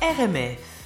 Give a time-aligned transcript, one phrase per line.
[0.00, 0.78] RMF.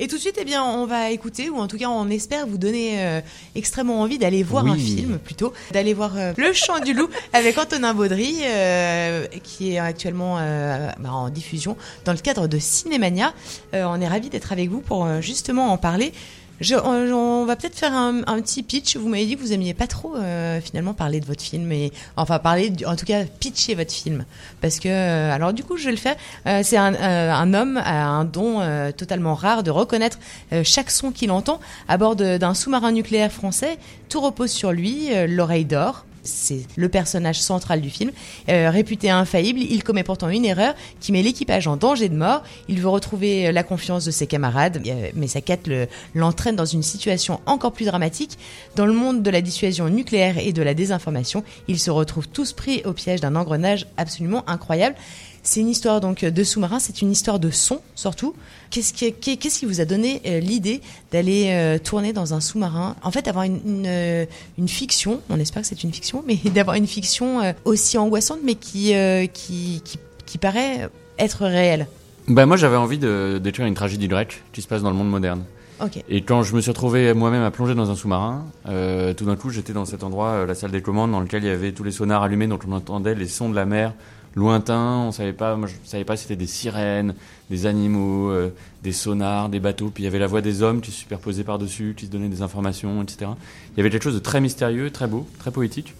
[0.00, 2.46] Et tout de suite, eh bien, on va écouter, ou en tout cas, on espère
[2.46, 3.20] vous donner euh,
[3.54, 7.58] extrêmement envie d'aller voir un film, plutôt, d'aller voir euh, Le Chant du Loup avec
[7.58, 13.34] Antonin Baudry, euh, qui est actuellement bah, en diffusion dans le cadre de Cinémania.
[13.74, 16.12] On est ravis d'être avec vous pour justement en parler.
[16.60, 18.96] Je, on, on va peut-être faire un, un petit pitch.
[18.96, 21.90] Vous m'avez dit que vous aimiez pas trop euh, finalement parler de votre film, et
[22.16, 24.24] enfin parler, en tout cas pitcher votre film,
[24.60, 26.16] parce que euh, alors du coup je vais le faire.
[26.46, 30.18] Euh, c'est un, euh, un homme a un don euh, totalement rare de reconnaître
[30.64, 33.78] chaque son qu'il entend à bord d'un sous-marin nucléaire français.
[34.08, 36.04] Tout repose sur lui, l'oreille d'or.
[36.22, 38.10] C'est le personnage central du film.
[38.48, 42.42] Euh, réputé infaillible, il commet pourtant une erreur qui met l'équipage en danger de mort.
[42.68, 46.56] Il veut retrouver euh, la confiance de ses camarades, euh, mais sa quête le- l'entraîne
[46.56, 48.38] dans une situation encore plus dramatique.
[48.76, 52.52] Dans le monde de la dissuasion nucléaire et de la désinformation, ils se retrouvent tous
[52.52, 54.96] pris au piège d'un engrenage absolument incroyable.
[55.42, 58.34] C'est une histoire donc de sous-marin, c'est une histoire de son surtout.
[58.70, 60.80] Qu'est-ce qui, qu'est-ce qui vous a donné euh, l'idée
[61.12, 62.94] d'aller euh, tourner dans un sous-marin?
[63.02, 64.26] En fait, avoir une, une, euh,
[64.58, 68.54] une fiction, on espère que c'est une fiction, mais d'avoir une fiction aussi angoissante, mais
[68.54, 68.92] qui,
[69.32, 71.86] qui, qui, qui paraît être réelle.
[72.28, 75.10] Bah moi j'avais envie de- d'écrire une tragédie grecque qui se passe dans le monde
[75.10, 75.42] moderne.
[75.82, 76.04] Ok.
[76.10, 79.36] Et quand je me suis retrouvé moi-même à plonger dans un sous-marin, euh, tout d'un
[79.36, 81.72] coup j'étais dans cet endroit, euh, la salle des commandes, dans lequel il y avait
[81.72, 83.94] tous les sonars allumés, donc on entendait les sons de la mer
[84.34, 84.98] lointains.
[85.06, 87.14] On savait pas, moi je savais pas si c'était des sirènes,
[87.50, 88.50] des animaux, euh,
[88.82, 89.90] des sonars, des bateaux.
[89.92, 92.28] Puis il y avait la voix des hommes qui se superposaient par-dessus, qui se donnaient
[92.28, 93.30] des informations, etc.
[93.74, 95.94] Il y avait quelque chose de très mystérieux, très beau, très poétique.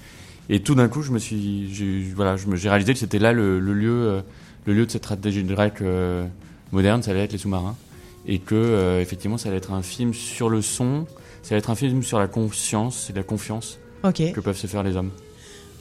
[0.48, 3.20] Et tout d'un coup, je me suis, j'ai- voilà, je me- j'ai réalisé que c'était
[3.20, 4.20] là le, le lieu, euh,
[4.66, 6.26] le lieu de cette stratégie grecque euh,
[6.72, 7.76] moderne, ça allait être les sous-marins,
[8.26, 11.06] et que euh, effectivement, ça allait être un film sur le son,
[11.42, 13.78] ça allait être un film sur la conscience et la confiance
[14.32, 15.10] que peuvent se faire les hommes.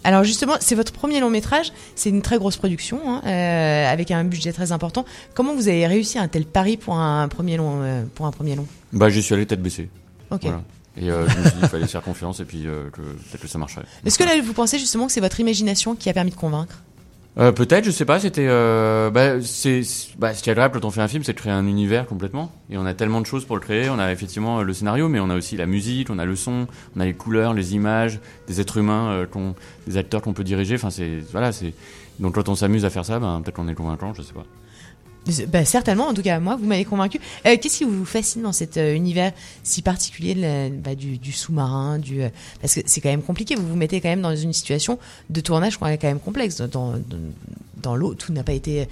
[0.03, 4.11] Alors justement, c'est votre premier long métrage, c'est une très grosse production, hein, euh, avec
[4.11, 5.05] un budget très important.
[5.33, 8.55] Comment vous avez réussi un tel pari pour un premier long, euh, pour un premier
[8.55, 8.65] long?
[8.93, 9.89] Bah, j'y suis allé tête baissée.
[10.31, 10.41] Ok.
[10.43, 10.63] Voilà.
[10.97, 13.41] Et euh, je me suis dit qu'il fallait se faire confiance et puis que peut-être
[13.41, 13.85] que ça marcherait.
[14.05, 16.83] Est-ce que là, vous pensez justement que c'est votre imagination qui a permis de convaincre?
[17.39, 18.19] Euh, Peut-être, je sais pas.
[18.19, 19.81] C'était, euh, bah, c'est,
[20.17, 22.05] bah, ce qui est agréable quand on fait un film, c'est de créer un univers
[22.05, 22.51] complètement.
[22.69, 23.89] Et on a tellement de choses pour le créer.
[23.89, 26.35] On a effectivement euh, le scénario, mais on a aussi la musique, on a le
[26.35, 26.67] son,
[26.97, 29.55] on a les couleurs, les images, des êtres humains, euh, qu'on,
[29.87, 30.75] des acteurs qu'on peut diriger.
[30.75, 31.73] Enfin, c'est, voilà, c'est.
[32.19, 34.45] Donc quand on s'amuse à faire ça, ben, peut-être qu'on est convaincant, je sais pas.
[35.47, 37.19] Bah, Certainement, en tout cas, moi, vous m'avez convaincu.
[37.45, 39.31] Euh, Qu'est-ce qui vous fascine dans cet euh, univers
[39.63, 40.35] si particulier
[40.71, 42.29] bah, du, sous-marin euh,
[42.61, 45.41] Parce que c'est quand même compliqué, vous vous mettez quand même dans une situation de
[45.41, 46.61] tournage quand même complexe.
[46.61, 48.87] Dans, l'eau, tout n'a pas été...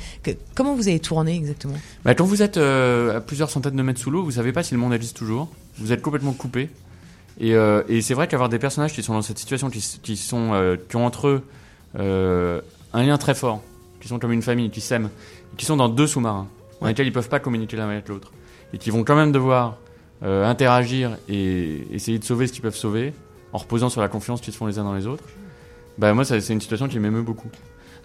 [0.56, 1.78] comment vous avez tourné exactement?
[2.06, 4.74] Bah, quand vous êtes à plusieurs centaines de mètres sous l'eau, vous savez pas si
[4.74, 5.50] le monde existe toujours.
[5.78, 6.70] Vous êtes complètement coupé.
[7.40, 7.54] Et,
[8.02, 9.82] c'est vrai qu'avoir des personnages qui sont dans cette situation, qui,
[10.18, 13.62] sont, qui ont entre eux un lien très fort,
[14.08, 15.10] qui sont comme une famille, qui s'aiment,
[15.58, 16.48] qui sont dans deux sous-marins,
[16.80, 18.32] dans lesquels ils peuvent pas communiquer l'un avec l'autre,
[18.74, 19.80] et qui vont quand même devoir
[20.24, 23.14] euh, interagir et essayer de sauver ce qu'ils peuvent sauver,
[23.52, 25.26] en reposant sur la confiance qu'ils se font les uns dans les autres.
[25.98, 27.50] Bah moi, c'est une situation qui m'émeut beaucoup.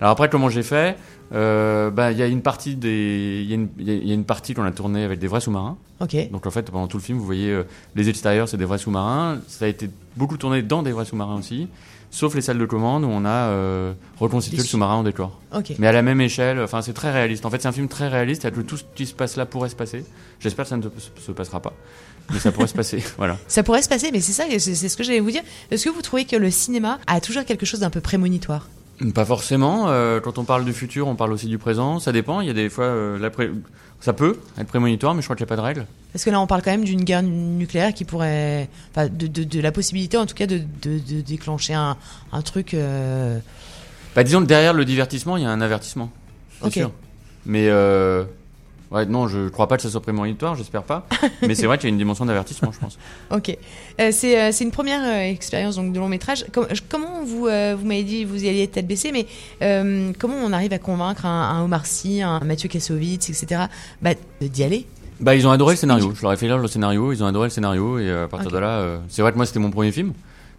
[0.00, 0.96] Alors après, comment j'ai fait
[1.34, 3.94] Euh, Bah, il y a une partie des, il y, a une- il y a-
[3.94, 5.76] il une partie qu'on a tournée avec des vrais sous-marins.
[6.00, 6.16] Ok.
[6.30, 7.62] Donc en fait, pendant tout le film, vous voyez euh,
[7.94, 9.38] les extérieurs, c'est des vrais sous-marins.
[9.46, 11.68] Ça a été beaucoup tourné dans des vrais sous-marins aussi,
[12.10, 15.40] sauf les salles de commande où on a euh, reconstitué le sous-marin en décor.
[15.56, 15.72] Ok.
[15.78, 17.46] Mais à la même échelle, enfin c'est très réaliste.
[17.46, 18.50] En fait, c'est un film très réaliste.
[18.50, 20.04] Que tout ce qui se passe là pourrait se passer.
[20.40, 20.82] J'espère que ça ne
[21.18, 21.72] se passera pas,
[22.32, 23.02] mais ça pourrait se passer.
[23.18, 23.36] Voilà.
[23.48, 25.42] Ça pourrait se passer, mais c'est ça, c'est ce que j'allais vous dire.
[25.70, 28.68] Est-ce que vous trouvez que le cinéma a toujours quelque chose d'un peu prémonitoire?
[29.14, 29.88] Pas forcément.
[29.88, 31.98] euh, quand on parle du futur, on parle aussi du présent.
[31.98, 32.40] Ça dépend.
[32.40, 33.50] Il y a des fois, euh, la pré-
[34.00, 35.86] ça peut être prémonitoire, mais je crois qu'il n'y a pas de règle.
[36.12, 39.44] Parce que là, on parle quand même d'une guerre nucléaire qui pourrait, enfin, de, de,
[39.44, 41.96] de la possibilité, en tout cas, de, de, de déclencher un,
[42.32, 42.74] un truc.
[42.74, 43.38] euh,
[44.14, 46.10] Bah, disons que derrière le divertissement, il y a un avertissement.
[46.62, 46.72] Ok.
[46.74, 46.92] sûr.
[47.46, 48.24] Mais euh,
[48.92, 51.06] ouais, non, je crois pas que ça soit prémonitoire, j'espère pas.
[51.42, 52.98] mais c'est vrai qu'il y a une dimension d'avertissement, je pense.
[53.30, 53.50] Ok.
[54.00, 56.44] Euh, c'est euh, c'est une première euh, expérience donc de long métrage.
[56.52, 59.26] Com- comment vous vous m'avez dit vous y alliez tête baissée, mais
[60.18, 63.62] comment on arrive à convaincre un, un Omar Sy, un Mathieu Kassovitz, etc.
[64.00, 64.10] Bah,
[64.40, 64.86] d'y aller?
[65.20, 66.12] Bah, ils ont adoré le scénario.
[66.16, 68.50] Je leur ai fait lire le scénario, ils ont adoré le scénario, et à partir
[68.50, 70.12] de là, c'est vrai que moi c'était mon premier film.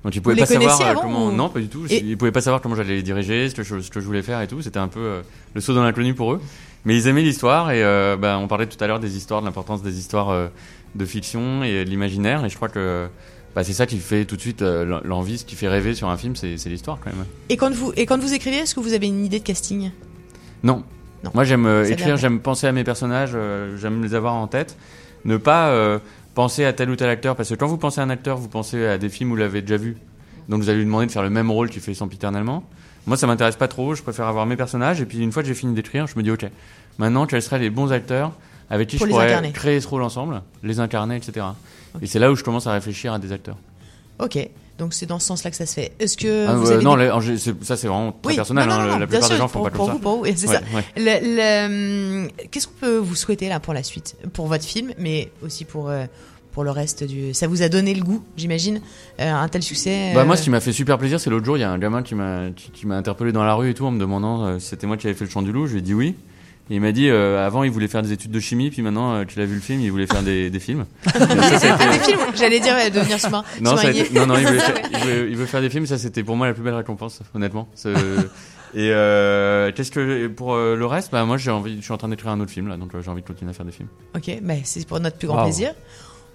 [0.04, 1.28] Donc ils pouvaient pas savoir avant, comment.
[1.28, 1.86] ou- Non, pas du tout.
[1.90, 4.06] Et- Ils pouvaient pas savoir comment j'allais les diriger, ce que, je, ce que je
[4.06, 4.62] voulais faire et tout.
[4.62, 5.22] C'était un peu euh,
[5.54, 6.42] le saut dans l'inconnu pour eux.
[6.86, 9.46] Mais ils aimaient l'histoire et euh, bah, on parlait tout à l'heure des histoires, de
[9.46, 10.48] l'importance des histoires euh,
[10.96, 12.44] de fiction et de l'imaginaire.
[12.46, 13.08] Et je crois que
[13.56, 16.10] bah, c'est ça qui fait tout de suite euh, l'envie, ce qui fait rêver sur
[16.10, 17.26] un film, c'est l'histoire quand même.
[17.50, 19.92] Et quand vous et quand vous écrivez, est-ce que vous avez une idée de casting?
[20.64, 20.84] Non.
[21.24, 21.32] Non.
[21.34, 23.38] Moi, j'aime écrire, j'aime penser à mes personnages,
[23.78, 24.78] j'aime les avoir en tête.
[25.24, 26.02] Ne pas
[26.36, 28.50] penser à tel ou tel acteur, parce que quand vous pensez à un acteur, vous
[28.50, 29.96] pensez à des films où vous l'avez déjà vu.
[30.50, 32.66] Donc vous allez lui demander de faire le même rôle qu'il fait sempiternellement.
[33.06, 33.96] Moi, ça m'intéresse pas trop.
[33.96, 35.02] Je préfère avoir mes personnages.
[35.02, 36.46] Et puis une fois que j'ai fini d'écrire, je me dis ok.
[37.00, 38.32] Maintenant, quels seraient les bons acteurs
[38.70, 39.52] avec qui Pour je pourrais incarner.
[39.52, 41.46] créer ce rôle ensemble, les incarner, etc.
[42.02, 43.58] Et c'est là où je commence à réfléchir à des acteurs.
[44.20, 44.38] Ok,
[44.78, 45.92] donc c'est dans ce sens-là que ça se fait.
[46.00, 48.68] Est-ce que Ah, vous ouais, avez non, des- les- ça c'est vraiment très Oui, personnel.
[48.70, 49.94] non, non, hein, non, la plupart des gens font pour, pas comme pour ça.
[49.94, 50.62] vous, pour vous, et c'est Ouais, ça.
[50.76, 50.84] ouais.
[50.96, 55.32] Le- le- Qu'est-ce qu'on peut vous souhaiter là pour la suite, pour votre film, mais
[55.44, 56.06] aussi pour euh,
[56.54, 57.34] pour le reste du.
[57.34, 58.80] Ça vous a donné le goût, j'imagine,
[59.20, 60.12] euh, un tel succès.
[60.16, 61.72] Bah euh, moi, ce qui m'a fait super plaisir, c'est l'autre jour, il y a
[61.72, 64.00] un gamin qui m'a qui, qui m'a interpellé dans la rue et tout en me
[64.00, 65.66] demandant euh, si c'était moi qui avais fait le chant du loup.
[65.68, 66.16] Je lui ai dit oui.
[66.70, 69.16] Et il m'a dit euh, avant il voulait faire des études de chimie, puis maintenant
[69.16, 70.86] euh, qu'il a vu le film, il voulait faire des, des films.
[71.06, 73.44] Ça, ça été- Ah, des films, j'allais dire ouais, devenir sous-marin.
[73.60, 74.90] Non, ça été- non, non, il, voulait Ça, faire, ouais.
[74.94, 77.20] il, veut, il veut faire des films, ça c'était pour moi la plus belle récompense,
[77.36, 77.68] honnêtement.
[78.76, 81.98] Et euh, qu'est-ce que pour euh, le reste, bah moi j'ai envie, je suis en
[81.98, 83.72] train d'écrire un autre film là, donc euh, j'ai envie de continuer à faire des
[83.74, 83.90] films.
[84.16, 85.44] Ok, bah, c'est pour notre plus grand Wow.
[85.44, 85.74] plaisir.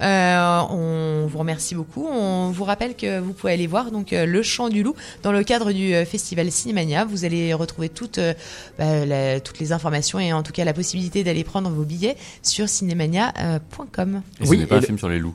[0.01, 2.07] Euh, on vous remercie beaucoup.
[2.07, 5.33] On vous rappelle que vous pouvez aller voir donc euh, Le Chant du Loup dans
[5.33, 7.05] le cadre du euh, festival Cinémania.
[7.05, 8.35] Vous allez retrouver toutes, euh,
[8.79, 12.17] bah, la- toutes les informations et en tout cas la possibilité d'aller prendre vos billets
[12.43, 14.23] sur cinémania.com.
[14.41, 15.35] Et Oui, ce n'est pas un le- film sur les loups.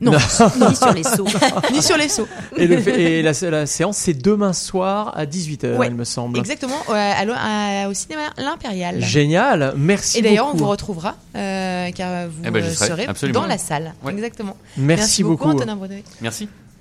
[0.00, 0.12] Non,
[0.68, 1.26] Ni sur les sauts.
[1.72, 2.26] ni sur les sauts.
[2.56, 6.04] Et, le fait- et la, la séance, c'est demain soir à 18h, Ouais, il me
[6.04, 6.36] semble.
[6.38, 9.00] Exactement, euh, à l'o- à- au cinéma L'Impérial.
[9.02, 13.40] Génial, merci Et d'ailleurs, on vous retrouvera euh, car vous Eh ben, serez absolument.
[13.42, 13.94] dans la salle.
[14.02, 14.12] Ouais.
[14.12, 14.56] Exactement.
[14.76, 15.48] Merci, beaucoup.
[15.48, 16.02] Antonin Brodeuil.
[16.20, 16.48] Merci.